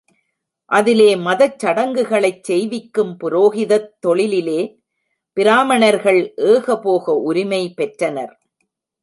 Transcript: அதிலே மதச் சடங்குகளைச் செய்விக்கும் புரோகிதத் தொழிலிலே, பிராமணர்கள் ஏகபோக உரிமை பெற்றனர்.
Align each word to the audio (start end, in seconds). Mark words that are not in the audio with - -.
அதிலே 0.69 1.15
மதச் 1.15 1.59
சடங்குகளைச் 1.59 2.43
செய்விக்கும் 2.43 3.11
புரோகிதத் 3.19 3.91
தொழிலிலே, 4.07 4.59
பிராமணர்கள் 5.37 6.33
ஏகபோக 6.35 7.15
உரிமை 7.21 7.73
பெற்றனர். 7.73 8.33